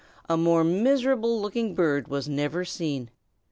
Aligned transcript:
A 0.27 0.35
more 0.35 0.63
miserable 0.63 1.39
looking 1.39 1.75
bird 1.75 2.07
was 2.07 2.27
never 2.27 2.65
seen. 2.65 3.11